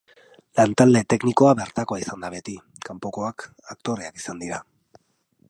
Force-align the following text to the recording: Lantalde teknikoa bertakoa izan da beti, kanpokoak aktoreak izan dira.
Lantalde 0.59 1.03
teknikoa 1.13 1.51
bertakoa 1.59 1.99
izan 2.05 2.25
da 2.25 2.33
beti, 2.37 2.57
kanpokoak 2.89 3.47
aktoreak 3.77 4.21
izan 4.25 4.43
dira. 4.47 4.63